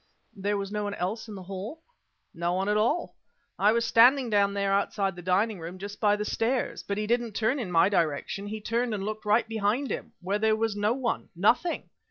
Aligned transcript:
"There 0.35 0.57
was 0.57 0.71
no 0.71 0.83
one 0.85 0.95
else 0.95 1.27
in 1.27 1.35
the 1.35 1.43
hall?" 1.43 1.83
"No 2.33 2.53
one 2.53 2.67
at 2.69 2.75
all. 2.75 3.17
I 3.59 3.71
was 3.71 3.85
standing 3.85 4.31
down 4.31 4.55
there 4.55 4.73
outside 4.73 5.15
the 5.15 5.21
dining 5.21 5.59
room 5.59 5.77
just 5.77 5.99
by 5.99 6.15
the 6.15 6.25
stairs, 6.25 6.81
but 6.81 6.97
he 6.97 7.05
didn't 7.05 7.33
turn 7.33 7.59
in 7.59 7.71
my 7.71 7.87
direction, 7.87 8.47
he 8.47 8.61
turned 8.61 8.95
and 8.95 9.03
looked 9.03 9.25
right 9.25 9.47
behind 9.47 9.91
him 9.91 10.13
where 10.19 10.39
there 10.39 10.55
was 10.55 10.75
no 10.75 10.93
one 10.93 11.29
nothing. 11.35 11.91